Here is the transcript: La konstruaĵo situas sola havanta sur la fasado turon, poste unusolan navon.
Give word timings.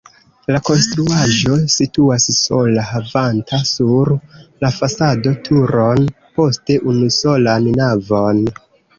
La 0.53 0.59
konstruaĵo 0.67 1.55
situas 1.73 2.23
sola 2.37 2.85
havanta 2.91 3.59
sur 3.71 4.11
la 4.65 4.71
fasado 4.77 5.33
turon, 5.49 6.01
poste 6.39 6.79
unusolan 6.93 7.69
navon. 7.81 8.41